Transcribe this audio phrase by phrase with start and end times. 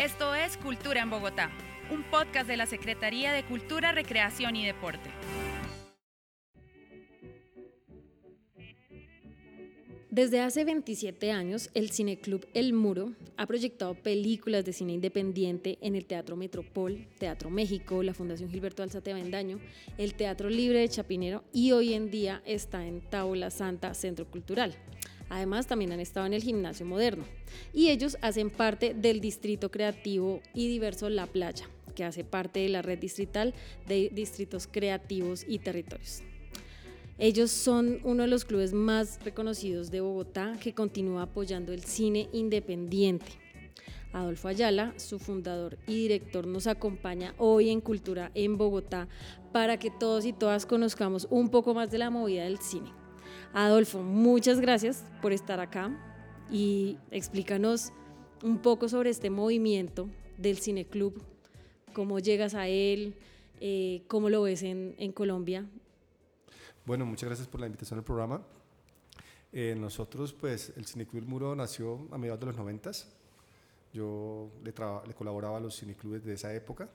[0.00, 1.50] Esto es Cultura en Bogotá,
[1.90, 5.10] un podcast de la Secretaría de Cultura, Recreación y Deporte.
[10.08, 15.94] Desde hace 27 años, el Cineclub El Muro ha proyectado películas de cine independiente en
[15.94, 19.60] el Teatro Metropol, Teatro México, la Fundación Gilberto Alzate Avendaño,
[19.98, 24.74] el Teatro Libre de Chapinero y hoy en día está en Taula Santa Centro Cultural.
[25.30, 27.24] Además, también han estado en el Gimnasio Moderno.
[27.72, 32.68] Y ellos hacen parte del Distrito Creativo y Diverso La Playa, que hace parte de
[32.68, 33.54] la red distrital
[33.86, 36.22] de distritos creativos y territorios.
[37.16, 42.28] Ellos son uno de los clubes más reconocidos de Bogotá que continúa apoyando el cine
[42.32, 43.26] independiente.
[44.12, 49.06] Adolfo Ayala, su fundador y director, nos acompaña hoy en Cultura en Bogotá
[49.52, 52.99] para que todos y todas conozcamos un poco más de la movida del cine.
[53.52, 55.90] Adolfo, muchas gracias por estar acá
[56.50, 57.92] y explícanos
[58.42, 61.22] un poco sobre este movimiento del Cine Club,
[61.92, 63.14] cómo llegas a él,
[63.60, 65.66] eh, cómo lo ves en, Colombia
[66.86, 68.42] bueno, muchas gracias por la invitación al programa.
[69.52, 73.12] Eh, nosotros, pues, el Cineclub Muro nació a mediados de los noventas.
[73.92, 74.72] Yo le,
[75.06, 76.88] le, colaboraba a los cineclubes de esa época,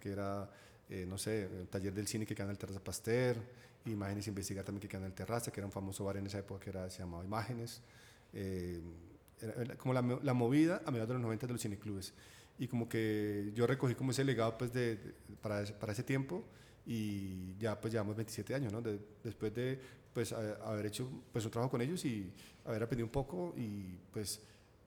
[0.00, 0.50] que era,
[0.90, 3.36] eh, no sé, el taller del cine que queda en el Terraza Pasteur,
[3.84, 6.38] Imágenes Investigar también que queda en el Terraza, que era un famoso bar en esa
[6.38, 7.80] época que era, se llamaba Imágenes.
[8.32, 8.80] Eh,
[9.40, 12.12] era como la, la, movida a mediados de los 90 de los cineclubes.
[12.58, 14.98] Y como que yo recogí como ese legado pues, de,
[15.40, 16.44] para, para ese tiempo
[16.86, 18.72] y ya pues llevamos 27 años,
[19.22, 19.78] después de
[20.12, 22.32] pues haber hecho pues un trabajo con ellos y
[22.64, 24.40] haber aprendido un poco y pues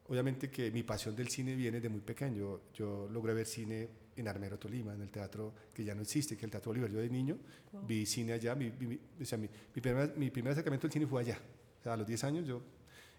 [0.09, 2.59] obviamente que mi pasión del cine viene de muy pequeño.
[2.73, 6.41] Yo logré ver cine en Armero, Tolima, en el teatro que ya no existe, que
[6.41, 6.91] es el Teatro Oliver.
[6.91, 7.37] Yo de niño
[7.87, 8.67] vi cine allá, mi,
[9.21, 11.39] o sea, mi, primer, mi, primer, acercamiento al cine fue allá,
[11.79, 12.61] o sea, a los 10 años yo,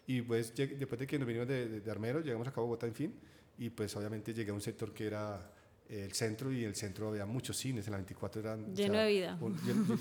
[0.07, 2.95] y pues después de que nos vinimos de, de, Armero, llegamos a Cabo Bogotá, en
[2.95, 3.15] fin,
[3.59, 5.51] y pues obviamente llegué a un sector que era
[5.89, 8.75] el centro y el centro había muchos cines, en la 24 eran...
[8.75, 9.39] Lleno de vida.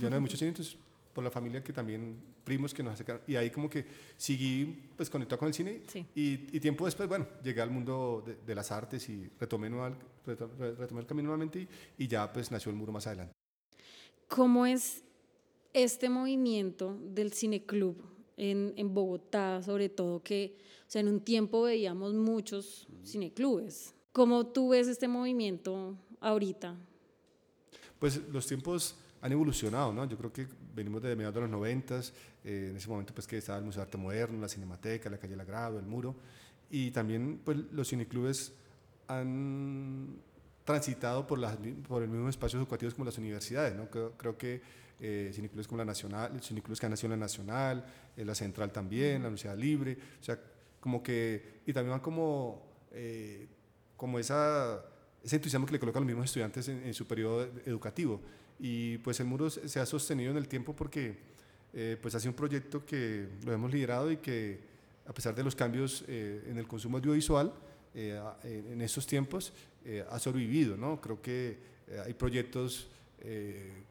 [0.02, 0.78] lleno, de muchos cines, entonces
[1.14, 3.86] por la familia que también, primos que nos acercaron, y ahí como que
[4.18, 5.82] seguí pues conectado con el cine
[6.16, 9.70] y, y, tiempo después, bueno, llegué al mundo de, las artes y retomé,
[10.26, 11.68] retomé el camino nuevamente
[11.98, 13.34] y, ya pues nació el muro más adelante.
[14.28, 15.04] ¿Cómo es
[15.74, 17.98] este movimiento del cineclub
[18.38, 20.58] en, en Bogotá, sobre todo que,
[20.88, 23.94] o sea, en un tiempo veíamos muchos cineclubes?
[24.14, 26.78] ¿Cómo tú ves este movimiento ahorita?
[28.00, 30.06] Pues los tiempos han evolucionado, ¿no?
[30.06, 33.38] Yo creo que venimos de mediados de los noventas, eh, en ese momento pues que
[33.38, 36.16] estaba el Museo de Arte Moderno, la Cinemateca, la Calle Lagrado, el Muro,
[36.70, 38.54] y también pues los cineclubes
[39.08, 40.18] han
[40.64, 43.90] transitado por, las, por el mismo espacio educativo como las universidades, ¿no?
[43.90, 44.62] Creo, creo que
[45.00, 48.72] eh, cineclubes como la Nacional, cineclubes que han nacido en la Nacional, en la Central
[48.72, 50.40] también, la Universidad Libre, o sea,
[50.80, 52.70] como que, y también van como...
[52.92, 53.48] Eh,
[54.02, 54.84] como esa,
[55.24, 58.20] ese entusiasmo que le colocan los mismos estudiantes en, su periodo educativo.
[58.64, 61.18] Y pues el muro se ha sostenido en el tiempo porque
[61.74, 64.60] eh, pues ha sido un proyecto que lo hemos liderado y que
[65.08, 67.52] a pesar de los cambios eh, en el consumo audiovisual,
[67.96, 69.52] eh, en estos tiempos
[70.12, 70.78] ha sobrevivido.
[70.78, 71.02] ¿no?
[71.02, 71.58] Creo que
[72.06, 72.88] hay proyectos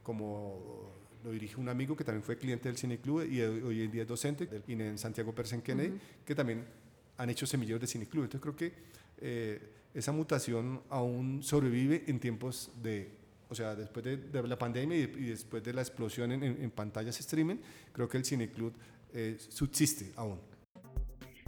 [0.05, 0.93] como
[1.25, 4.03] lo dirige un amigo que también fue cliente del Cine Club y hoy en día
[4.03, 6.65] es docente del INE en Santiago Persen Kennedy, que también
[7.17, 8.25] han hecho semilleros de Cine Club.
[8.25, 9.61] Entonces creo que
[9.93, 13.20] esa mutación aún sobrevive en tiempos de,
[13.51, 17.57] o sea, después de, la pandemia y, después de la explosión en, pantallas streaming,
[17.93, 18.73] creo que el cineclub
[19.13, 20.41] eh, subsiste aún.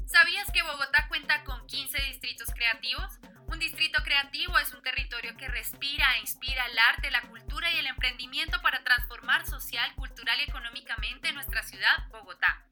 [0.04, 3.06] ¿Sabías que Bogotá cuenta con 15 distritos creativos?
[3.46, 7.78] Un distrito creativo es un territorio que respira e inspira el arte, la cultura y
[7.78, 12.66] el emprendimiento para transformar social, cultural y económicamente nuestra ciudad, Bogotá.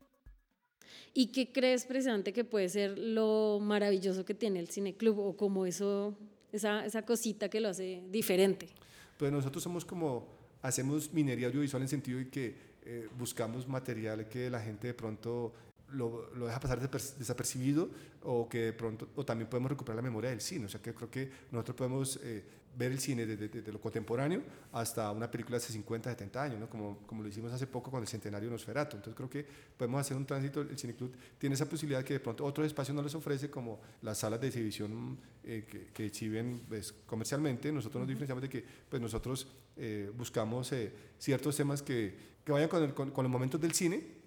[1.15, 5.67] ¿Y qué crees precisamente que puede ser lo maravilloso que tiene el cineclub o como
[5.67, 6.19] eso,
[6.51, 8.75] esa, esa cosita que lo hace diferente?
[9.20, 10.26] Pues nosotros somos como,
[10.62, 15.53] hacemos minería audiovisual en sentido de que eh, buscamos material que la gente de pronto
[15.93, 17.91] lo, lo, deja pasar desapercibido
[18.23, 20.67] o que de pronto, o también podemos recuperar la memoria del cine.
[20.67, 22.44] O sea que creo que nosotros podemos eh,
[22.76, 24.43] ver el cine desde, lo contemporáneo
[24.73, 26.69] hasta una película de hace 50, 70 años, ¿no?
[26.69, 28.97] como, como lo hicimos hace poco con el centenario de Nosferatu.
[28.97, 32.44] Entonces creo que podemos hacer un tránsito, el Cineclub tiene esa posibilidad que de pronto
[32.44, 36.93] otros espacios no les ofrece, como las salas de exhibición eh, que, que, exhiben pues,
[37.06, 37.73] comercialmente.
[37.73, 40.73] Nosotros nos diferenciamos de que pues, nosotros eh, buscamos
[41.19, 42.14] ciertos temas que,
[42.44, 44.20] que vayan con, con, los momentos del cine,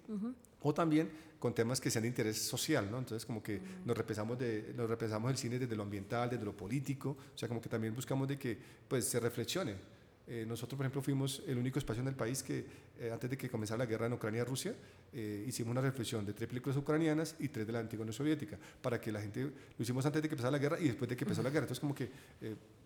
[0.64, 2.98] o también con temas que sean de interés social, ¿no?
[2.98, 6.56] Entonces como que nos repensamos, de, nos repensamos el cine desde lo ambiental, desde lo
[6.56, 8.58] político, o sea, como que también buscamos de que
[8.88, 9.94] pues se reflexione
[10.26, 12.64] Eh, nosotros, por ejemplo, fuimos el único espacio en el país que,
[12.98, 14.74] eh, antes de que comenzara la guerra en Ucrania-Rusia,
[15.12, 18.58] eh, hicimos una reflexión de tres películas ucranianas y tres de la antigua Unión Soviética,
[18.80, 21.14] para que la gente, lo hicimos antes de que empezara la guerra y después de
[21.14, 21.64] que empezó la guerra.
[21.64, 22.08] Entonces, como que,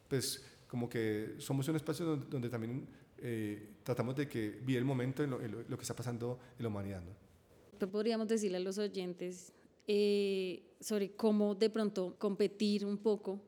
[0.08, 2.88] pues, como que somos un espacio donde, donde también
[3.84, 7.02] tratamos de que vi el momento en lo, que está pasando en la humanidad.
[7.02, 7.27] ¿no?
[7.86, 9.52] Podríamos decirle a los oyentes
[10.80, 13.40] sobre cómo de pronto competir un poco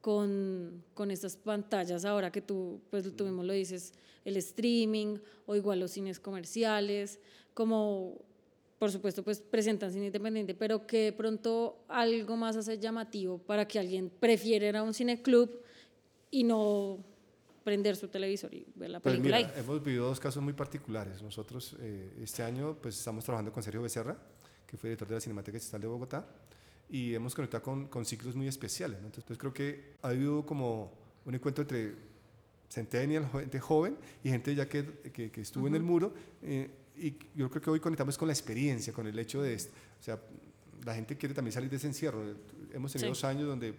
[0.00, 3.92] con, con estas pantallas ahora que tú, pues tú mismo lo dices,
[4.24, 7.18] el streaming o igual los cines comerciales,
[7.52, 8.18] como
[8.78, 13.66] por supuesto pues presentan cine independiente, pero que de pronto algo más hace llamativo para
[13.66, 15.62] que alguien prefiera ir a un cine club
[16.30, 16.98] y no
[17.64, 19.40] prender su televisor y ver la pues película.
[19.40, 21.22] Pues hemos vivido dos casos muy particulares.
[21.22, 24.16] Nosotros eh, este año pues estamos trabajando con Sergio Becerra,
[24.66, 26.26] que fue director de la Cinemateca Estatal de Bogotá,
[26.90, 28.98] y hemos conectado con, con ciclos muy especiales.
[29.02, 30.92] Entonces, creo que ha habido como
[31.24, 31.94] un encuentro entre
[32.68, 36.12] centennial, gente joven y gente ya que, que, estuvo en el muro.
[36.42, 40.02] Eh, y yo creo que hoy conectamos con la experiencia, con el hecho de, o
[40.02, 40.20] sea,
[40.84, 42.22] la gente quiere también salir de ese encierro.
[42.72, 43.74] Hemos tenido dos años donde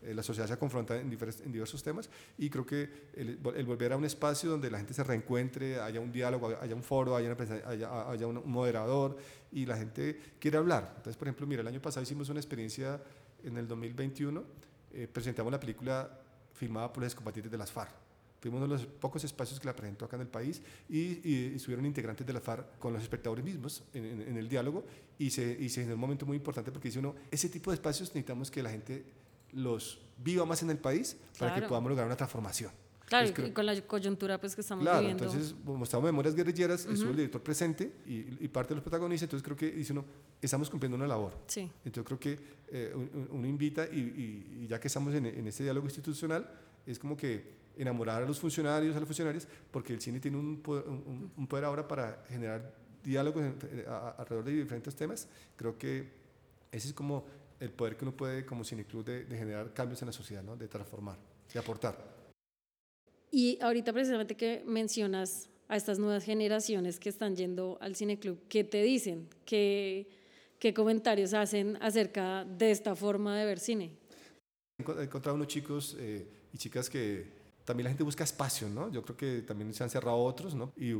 [0.00, 4.04] eh, la sociedad se confronta en, diversos temas y creo que el, volver a un
[4.04, 9.16] espacio donde la gente se reencuentre, haya un diálogo, haya un foro, haya, un moderador
[9.50, 10.92] y la gente quiere hablar.
[10.96, 13.02] Entonces, por ejemplo, mira, el año pasado hicimos una experiencia
[13.42, 14.44] en el 2021,
[14.92, 16.08] eh, presentamos la película
[16.52, 17.92] filmada por los excombatientes de las FARC.
[18.40, 21.84] Fuimos uno de los pocos espacios que la presentó acá en el país y, estuvieron
[21.86, 24.84] integrantes de la FARC con los espectadores mismos en, en, el diálogo
[25.18, 27.74] y se, y se generó un momento muy importante porque dice uno, ese tipo de
[27.74, 29.04] espacios necesitamos que la gente
[29.52, 32.70] los viva más en el país para que podamos lograr una transformación.
[33.08, 35.24] Claro, y con la coyuntura pues, que estamos claro, viviendo.
[35.24, 39.42] entonces mostramos Memorias Guerrilleras, estuvo el director presente y, y, parte de los protagonistas, entonces
[39.42, 40.04] creo que dice uno,
[40.42, 41.32] estamos cumpliendo una labor.
[41.46, 41.70] Sí.
[41.86, 42.94] Entonces creo que eh,
[43.30, 46.50] uno invita y, y, ya que estamos en, en, este diálogo institucional,
[46.84, 50.60] es como que enamorar a los funcionarios, a los funcionarios, porque el cine tiene un
[50.60, 53.42] poder, un, poder ahora para generar diálogos
[54.18, 55.28] alrededor de diferentes temas.
[55.56, 56.10] Creo que
[56.70, 57.24] ese es como
[57.60, 60.56] el poder que uno puede como cineclub de, de generar cambios en la sociedad, ¿no?
[60.56, 61.18] de transformar,
[61.52, 62.18] de aportar.
[63.30, 68.64] Y ahorita precisamente que mencionas a estas nuevas generaciones que están yendo al cineclub, ¿qué
[68.64, 69.28] te dicen?
[69.44, 70.08] ¿Qué,
[70.58, 73.92] qué comentarios hacen acerca de esta forma de ver cine?
[74.78, 77.37] He encontrado unos chicos eh, y chicas que
[77.68, 78.90] también la gente busca espacio, ¿no?
[78.90, 80.72] Yo creo que también se han cerrado otros, ¿no?
[80.74, 80.92] Y,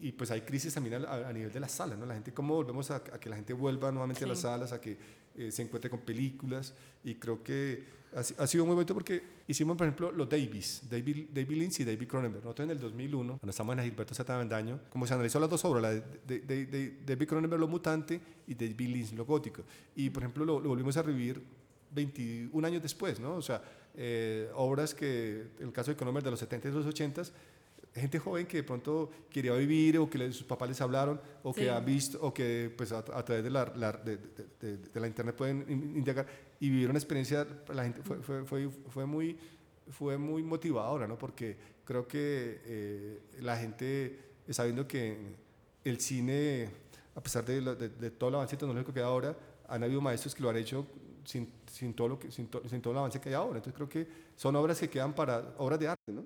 [0.00, 2.06] y, pues hay crisis también a, nivel de las salas, ¿no?
[2.06, 4.96] La gente, ¿cómo volvemos a, que la gente vuelva nuevamente a las salas, a que
[5.36, 6.72] eh, se encuentre con películas?
[7.04, 7.84] Y creo que
[8.14, 12.08] ha, sido muy bonito porque hicimos, por ejemplo, los Davis, David, David Lynch y David
[12.08, 12.42] Cronenberg.
[12.42, 14.44] Nosotros en el 2001, cuando estábamos en Gilberto Z.
[14.46, 18.54] Daño, como se analizó las dos obras, la de, de, David Cronenberg, Lo Mutante, y
[18.54, 19.64] David Lynch, Lo Gótico.
[19.94, 21.42] Y, por ejemplo, lo, lo volvimos a revivir
[21.90, 23.34] 21 años después, ¿no?
[23.36, 23.62] O sea,
[23.96, 27.22] eh, obras que, en el caso de Cronenberg de los 70 y los 80,
[27.94, 31.70] gente joven que de pronto quería vivir o que sus papás les hablaron o que
[31.70, 34.18] ha visto o que pues a, través de la, de,
[34.60, 35.64] de, la, internet pueden
[35.96, 36.26] indagar
[36.60, 39.38] y vivir una experiencia, la gente fue, fue, fue, fue muy,
[39.90, 41.18] fue muy motivadora, ¿no?
[41.18, 45.16] Porque creo que eh, la gente está viendo que
[45.84, 46.68] el cine,
[47.14, 49.36] a pesar de, todo el avance tecnológico que hay ahora,
[49.68, 50.86] han habido maestros que lo han hecho
[51.26, 53.58] sin, sin, todo lo que, sin, sin, todo el avance que hay ahora.
[53.58, 54.06] Entonces creo que
[54.36, 56.24] son obras que quedan para obras de arte, ¿no?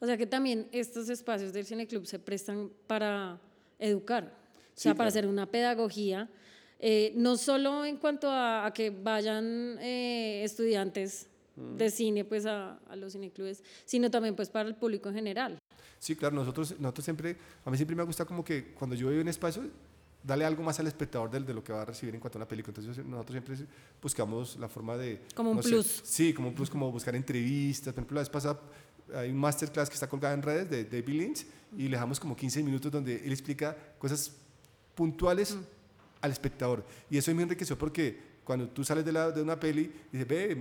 [0.00, 3.38] O sea que también estos espacios del Cine Club se prestan para
[3.78, 6.28] educar, o sea, para hacer una pedagogía,
[6.80, 11.28] eh, no solo en cuanto a, que vayan eh, estudiantes
[11.76, 15.58] de cine pues a, a, los cineclubes, sino también pues para el público en general.
[15.98, 19.18] Sí, claro, nosotros, nosotros siempre, a mí siempre me gusta como que cuando yo voy
[19.18, 19.64] a un espacio,
[20.28, 22.40] darle algo más al espectador de, de, lo que va a recibir en cuanto a
[22.40, 22.74] una película.
[22.76, 23.66] Entonces nosotros siempre
[24.00, 25.22] buscamos la forma de...
[25.34, 26.02] Como un plus.
[26.04, 27.94] sí, como un plus, como buscar entrevistas.
[27.94, 28.60] Por ejemplo, la vez pasada
[29.14, 31.46] hay un masterclass que está colgado en redes de David Lynch
[31.78, 34.30] y le dejamos como 15 minutos donde él explica cosas
[34.94, 35.60] puntuales mm.
[36.20, 36.84] al espectador.
[37.08, 40.58] Y eso me enriqueció porque cuando tú sales de, la, de una peli, dices, ve,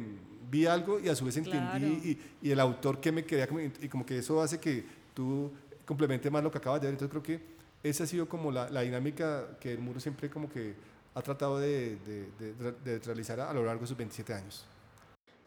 [0.50, 3.50] vi algo y a su vez entendí y, y, el autor que me quería,
[3.82, 5.52] y como que eso hace que tú
[5.86, 6.94] complementes más lo que acabas de ver.
[6.94, 7.57] Entonces creo que
[7.90, 10.76] esa ha sido como la, la dinámica que el muro siempre como que
[11.18, 14.66] ha tratado de, de, de, realizar a, lo largo de sus 27 años.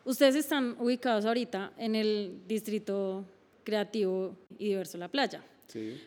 [0.04, 3.24] Ustedes están ubicados ahorita en el distrito
[3.62, 5.44] creativo y diverso La Playa.
[5.68, 6.02] Sí.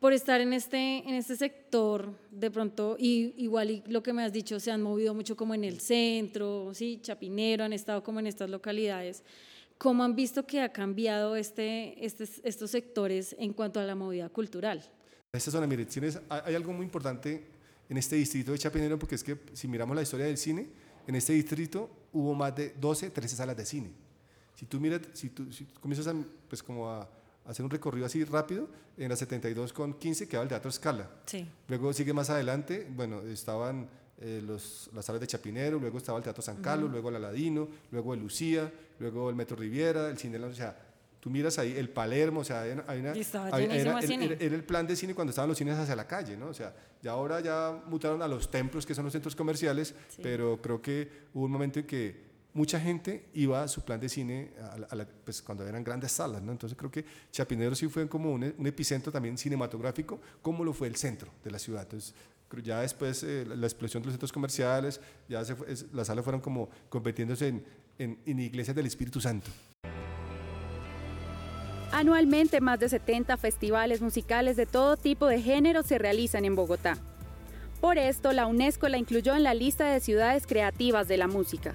[0.00, 4.22] Por estar en este, en este sector, de pronto, y igual y lo que me
[4.22, 6.98] has dicho, se han movido mucho como en el centro, ¿sí?
[7.00, 9.22] Chapinero, han estado como en estas localidades.
[9.78, 14.28] ¿Cómo han visto que ha cambiado este, este, estos sectores en cuanto a la movida
[14.28, 14.82] cultural?
[15.36, 15.86] Esta zona, mire,
[16.28, 17.44] hay algo muy importante
[17.88, 20.66] en este distrito de Chapinero, porque es que si miramos la historia del cine,
[21.06, 23.90] en este distrito hubo más de 12, 13 salas de cine.
[24.54, 25.46] Si tú miras, si tú,
[25.80, 26.16] comienzas a,
[26.48, 27.08] pues como a,
[27.44, 31.08] hacer un recorrido así rápido, en la 72 con 15 quedaba el Teatro Scala.
[31.26, 31.46] Sí.
[31.68, 33.88] Luego sigue más adelante, bueno, estaban
[34.20, 37.68] eh, los, las salas de Chapinero, luego estaba el Teatro San Carlos, luego el Aladino,
[37.92, 40.85] luego el Lucía, luego el Metro Riviera, el Cine, o sea,
[41.20, 45.30] tú miras ahí el Palermo, o sea, hay una, era, el plan de cine cuando
[45.30, 46.48] estaban los cines hacia la calle, ¿no?
[46.48, 50.60] O sea, ya ahora ya mutaron a los templos, que son los centros comerciales, pero
[50.60, 54.52] creo que hubo un momento en que mucha gente iba a su plan de cine
[54.58, 56.52] a pues, cuando eran grandes salas, ¿no?
[56.52, 60.96] Entonces creo que Chapinero sí fue como un, epicentro también cinematográfico, como lo fue el
[60.96, 61.82] centro de la ciudad.
[61.82, 62.14] Entonces
[62.62, 65.54] ya después eh, la explosión de los centros comerciales, ya se
[65.92, 67.64] las salas fueron como compitiéndose en,
[67.98, 69.50] en, en iglesias del Espíritu Santo.
[71.92, 76.98] Anualmente más de 70 festivales musicales de todo tipo de género se realizan en Bogotá.
[77.80, 81.74] Por esto, la UNESCO la incluyó en la lista de ciudades creativas de la música.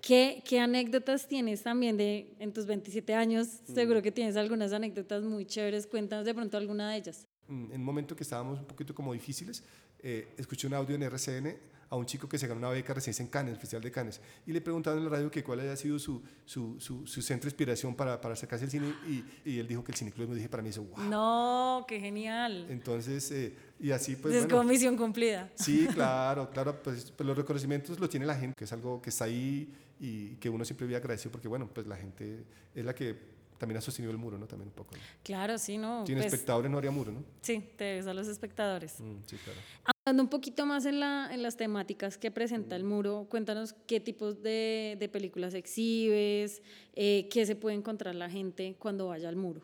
[0.00, 3.60] ¿Qué, anécdotas tienes también de en tus 27 años?
[3.66, 3.74] Mm.
[3.74, 5.86] Seguro que tienes algunas anécdotas muy chéveres.
[5.86, 7.26] Cuéntanos de pronto alguna de ellas.
[7.48, 9.64] Mm, en un momento que estábamos un poquito como difíciles,
[10.00, 11.56] eh, escuché un audio en RCN
[11.96, 14.20] a un chico que se ganó una beca recién en Cannes, el Festival de Cannes,
[14.46, 17.52] y le preguntaron en la radio que cuál había sido su, su, su, centro de
[17.52, 20.48] inspiración para, para acercarse al cine, y, y, él dijo que el cineclub, me dije
[20.48, 21.04] para mí eso, wow.
[21.04, 22.66] No, qué genial.
[22.68, 24.34] Entonces, eh, y así pues...
[24.34, 25.50] Es como misión cumplida.
[25.54, 29.10] Sí, claro, claro, pues, pues, los reconocimientos los tiene la gente, que es algo que
[29.10, 32.94] está ahí y que uno siempre vive agradecido porque, bueno, pues la gente es la
[32.94, 34.46] que también ha sostenido el muro, ¿no?
[34.46, 34.94] También un poco.
[35.22, 36.04] Claro, sí, ¿no?
[36.04, 37.24] Tiene pues espectadores, no haría muro, ¿no?
[37.42, 39.00] Sí, te ves a los espectadores.
[39.00, 39.60] Mm, sí, claro.
[39.84, 42.88] Hablando un poquito más en, la, en las temáticas que presenta el mm.
[42.88, 46.62] muro, cuéntanos qué tipos de, de películas exhibes,
[46.94, 49.62] eh, qué se puede encontrar la gente cuando vaya al muro.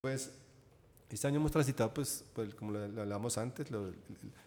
[0.00, 0.30] Pues
[1.08, 3.82] este año hemos transitado, pues, pues como lo, hablábamos antes, la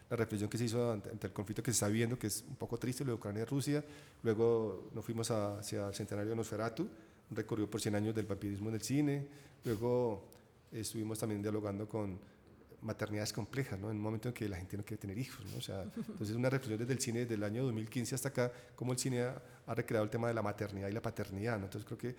[0.10, 2.78] reflexión que se hizo ante, el conflicto que se está viendo, que es un poco
[2.78, 3.84] triste, lo de Ucrania y Rusia.
[4.24, 6.90] Luego nos fuimos hacia el centenario de Nosferatu,
[7.32, 9.28] recorrido por 100 años del vampirismo en el cine.
[9.66, 10.26] Luego
[10.72, 12.20] estuvimos también dialogando con
[12.82, 13.92] maternidades complejas, ¿no?
[13.92, 15.46] en un momento en que la gente no quiere tener hijos.
[15.52, 15.58] ¿no?
[15.58, 18.94] O sea, entonces una reflexión desde el cine, desde el año 2015 hasta acá, cómo
[18.94, 21.58] el cine ha, recreado el tema de la maternidad y la paternidad.
[21.58, 21.66] ¿no?
[21.66, 22.16] Entonces creo que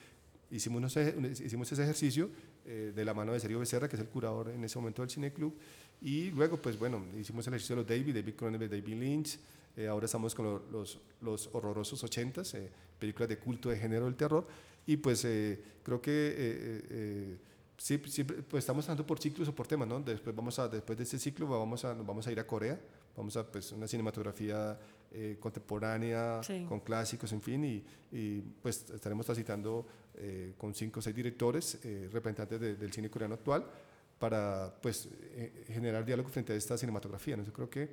[0.51, 0.97] hicimos,
[1.41, 2.31] hicimos ese ejercicio
[2.67, 5.11] eh, de la mano de Sergio Becerra, que es el curador en ese momento del
[5.11, 5.57] Cine Club,
[6.03, 9.39] y luego, pues bueno, hicimos el ejercicio de los David, David Cronenberg, David Lynch,
[9.77, 14.17] eh, ahora estamos con los, los, horrorosos ochentas, eh, películas de culto de género del
[14.17, 14.47] terror,
[14.87, 15.27] y pues
[15.83, 17.39] creo que
[17.81, 20.01] sí, pues estamos andando por ciclos o por temas, ¿no?
[20.01, 22.79] Después, vamos a, después de este ciclo vamos a, vamos a ir a Corea,
[23.17, 24.79] vamos a pues, una cinematografía
[25.13, 31.03] eh, contemporánea, con clásicos, en fin, y, y pues estaremos transitando eh, con cinco o
[31.03, 33.65] seis directores, eh, representantes del cine coreano actual,
[34.19, 35.09] para pues
[35.69, 37.39] generar diálogo frente a esta cinematografía.
[37.39, 37.43] ¿no?
[37.43, 37.89] Yo creo que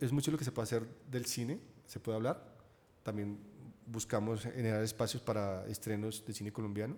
[0.00, 2.42] es mucho lo que se puede hacer del cine, se puede hablar,
[3.02, 3.38] también
[3.92, 6.96] buscamos generar espacios para estrenos de cine colombiano,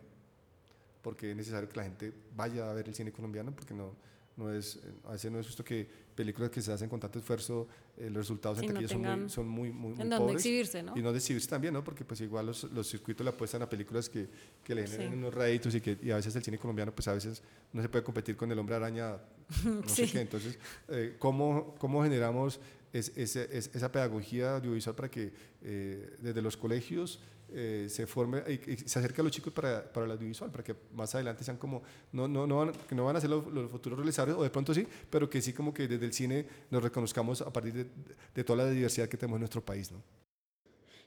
[1.03, 3.95] porque es necesario que la gente vaya a ver el cine colombiano, porque no,
[4.37, 7.67] no es, a veces no es justo que películas que se hacen con tanto esfuerzo,
[7.97, 10.97] eh, los resultados en taquilla son muy, son muy, muy, en dónde exhibirse, ¿no?
[10.97, 11.83] Y no exhibirse también, ¿no?
[11.83, 14.29] Porque pues igual los, los circuitos le apuestan a películas que,
[14.63, 17.15] que le generan unos réditos y que y a veces el cine colombiano pues a
[17.15, 19.19] veces no se puede competir con el hombre araña,
[19.65, 20.21] no sé qué.
[20.21, 20.59] Entonces,
[20.89, 22.61] eh, ¿cómo, ¿cómo generamos
[22.99, 25.33] es, esa pedagogía audiovisual para que
[25.63, 27.21] eh, desde los colegios
[27.53, 30.75] eh, se forme y, se acerque a los chicos para, para, el audiovisual, para que
[30.95, 31.83] más adelante sean como,
[32.13, 34.73] no, no, no, van, que no van a ser los, futuros realizadores, o de pronto
[34.73, 37.87] sí, pero que sí como que desde el cine nos reconozcamos a partir de,
[38.35, 39.93] de toda la diversidad que tenemos en nuestro país.
[39.93, 40.03] ¿no?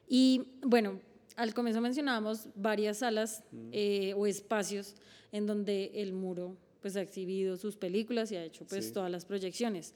[0.08, 1.02] Y bueno,
[1.36, 4.96] al comienzo mencionábamos varias salas eh, o espacios
[5.32, 9.26] en donde el muro pues ha exhibido sus películas y ha hecho pues todas las
[9.26, 9.94] proyecciones.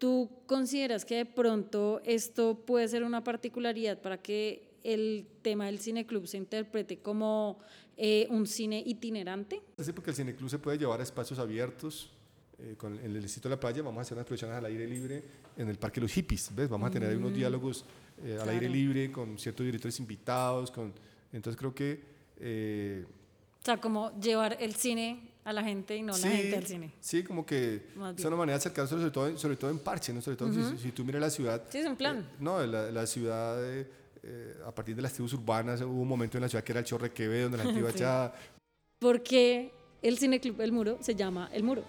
[0.00, 5.78] ¿Tú consideras que de pronto esto puede ser una particularidad para que el tema del
[5.78, 7.58] cineclub se interprete como
[7.98, 9.60] eh, un cine itinerante?
[9.78, 12.10] Sí, porque el cineclub se puede llevar a espacios abiertos.
[12.58, 15.22] Eh, con el distrito de la playa vamos a hacer unas proyecciones al aire libre
[15.58, 16.70] en el Parque Los Hippies, ¿ves?
[16.70, 17.84] Vamos a tener unos mm, diálogos
[18.24, 20.94] eh, al aire libre con ciertos directores invitados, con,
[21.30, 23.04] entonces creo que...
[23.60, 26.92] o sea, como llevar el cine a la gente y no la gente al cine.
[27.00, 30.20] Sí, como que es una manera de acercarse sobre todo, sobre todo en parche, ¿no?
[30.20, 31.64] Sobre todo si, tú miras la ciudad.
[31.68, 32.28] Sí, es un plan.
[32.38, 33.58] no, la, la ciudad...
[34.22, 36.80] Eh, a partir de las tribus urbanas, hubo un momento en la ciudad que era
[36.80, 38.34] el Chorrequeve, donde la gente iba echada.
[38.98, 41.82] ¿Por qué el Cine Club El Muro se llama El Muro?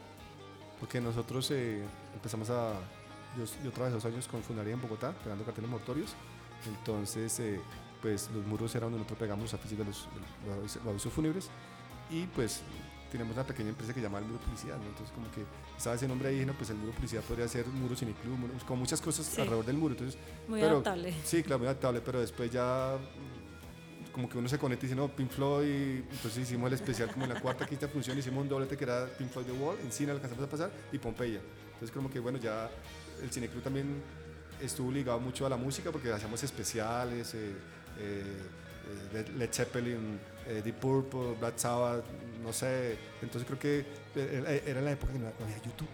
[0.79, 2.73] Porque nosotros eh, empezamos a.
[3.37, 6.15] Yo, yo, trabajé dos años con Fundaría en Bogotá, pegando carteles mortorios.
[6.67, 7.59] Entonces, eh,
[8.01, 10.07] pues los muros eran donde nosotros pegamos a de los,
[10.61, 11.49] los, avisos fúnebres.
[12.09, 12.61] Y pues
[13.11, 15.43] tenemos una pequeña empresa que se llama el Muro Publicidad, Entonces, como que
[15.77, 19.01] estaba ese nombre ahí, pues el Muro Publicidad podría ser Muro Cineclub, Club, con muchas
[19.01, 19.93] cosas alrededor del muro.
[19.93, 21.13] Entonces, muy adaptable.
[21.25, 22.97] Sí, claro, muy adaptable, pero después ya
[24.11, 27.25] como que uno se conecta y dice, no, Pink Floyd, entonces hicimos el especial como
[27.25, 29.91] en la cuarta, quinta función, hicimos un doblete que era Pink Floyd The Wall, en
[29.91, 31.39] cine alcanzamos a pasar, y Pompeya.
[31.73, 32.69] Entonces como que bueno, ya
[33.21, 34.01] el Cineclub también
[34.61, 37.53] estuvo ligado mucho a la música porque hacíamos especiales, eh,
[37.99, 38.23] eh,
[39.37, 40.19] Led Zeppelin,
[40.63, 42.03] Deep Purple, Black Sabbath,
[42.43, 43.85] no sé, entonces creo que
[44.65, 45.87] era la época que no había YouTube.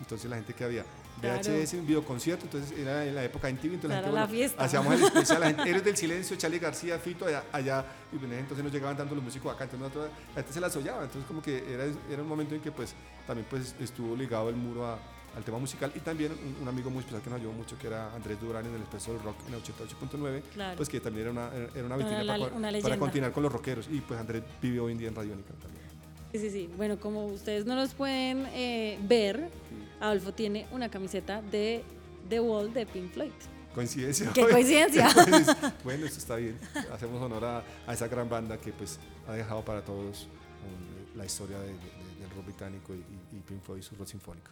[0.00, 0.84] Entonces la gente que había
[1.22, 5.40] VHS, un videoconcierto, entonces era en la época en entonces la, gente, hacíamos el especial,
[5.40, 9.22] la gente, del Silencio, Charlie García, Fito, allá, allá y entonces nos llegaban tanto los
[9.22, 12.54] músicos acá, entonces la gente se las soñaba, entonces como que era, era un momento
[12.54, 12.94] en que pues
[13.26, 14.98] también pues estuvo ligado el muro a,
[15.36, 18.14] al tema musical y también un, amigo muy especial que nos ayudó mucho que era
[18.14, 21.50] Andrés Durán en el Expreso del Rock en el 88.9 pues que también era una,
[21.74, 24.98] era una vitrina para, para, continuar con los rockeros y pues Andrés vive hoy en
[24.98, 25.84] día en Radiónica también
[26.34, 26.70] Sí, sí, sí.
[26.76, 29.50] Bueno, como ustedes no los pueden eh, ver,
[30.00, 31.84] Adolfo tiene una camiseta de
[32.28, 33.30] The Wall de Pink Floyd.
[33.72, 34.32] Coincidencia.
[34.32, 35.08] ¿Qué coincidencia?
[35.84, 36.58] bueno, eso está bien.
[36.92, 38.98] Hacemos honor a, esa gran banda que pues
[39.28, 40.26] ha dejado para todos
[40.64, 41.76] um, la historia del
[42.34, 44.50] rock británico y, Pink Floyd y su rock sinfónico.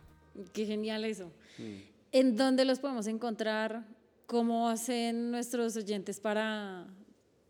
[0.53, 1.33] Qué genial eso.
[1.59, 1.93] Mm.
[2.13, 3.87] ¿En dónde los podemos encontrar?
[4.27, 6.87] ¿Cómo hacen nuestros oyentes para,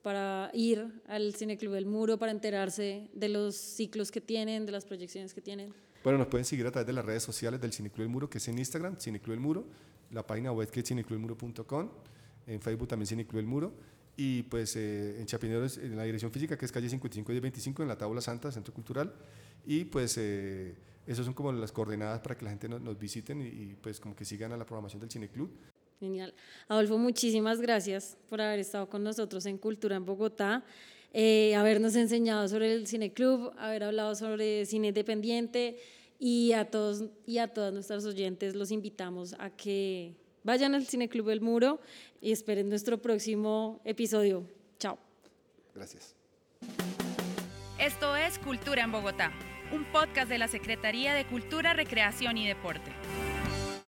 [0.02, 4.84] para ir al Cineclub del Muro, para enterarse de los ciclos que tienen, de las
[4.84, 5.72] proyecciones que tienen?
[6.02, 8.38] Bueno, nos pueden seguir a través de las redes sociales del Cineclub del Muro, que
[8.38, 9.66] es en Instagram, Cineclub del Muro,
[10.10, 11.90] la página web que es cineclubdelmuro.com,
[12.46, 13.72] en Facebook también Cineclub del Muro,
[14.16, 17.82] y pues eh, en Chapineros, en la dirección física, que es calle 55 y 25,
[17.82, 19.12] en la Tabla Santa, Centro Cultural,
[19.66, 20.16] y pues...
[20.18, 20.74] Eh,
[21.06, 24.24] esas son como las coordenadas para que la gente nos, visiten y, pues como que
[24.24, 25.50] sigan a la programación del Cineclub.
[25.98, 26.34] Genial.
[26.68, 30.64] Adolfo, muchísimas gracias por haber estado con nosotros en Cultura en Bogotá,
[31.12, 35.78] eh, habernos enseñado sobre el Cineclub, haber hablado sobre cine independiente
[36.18, 41.26] y a todos y a todas nuestras oyentes los invitamos a que vayan al Cineclub
[41.26, 41.80] del Muro
[42.20, 44.44] y esperen nuestro próximo episodio.
[44.78, 44.98] Chao.
[45.74, 46.14] Gracias.
[47.78, 49.32] Esto es Cultura en Bogotá
[49.72, 52.92] un podcast de la Secretaría de Cultura, Recreación y Deporte.